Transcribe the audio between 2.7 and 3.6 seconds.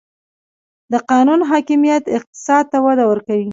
ته وده ورکوي؟